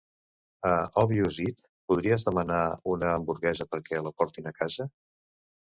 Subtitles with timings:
[0.69, 0.71] A
[1.01, 2.63] ObviousEat podries demanar
[2.95, 4.91] una hamburguesa perquè la portin a casa?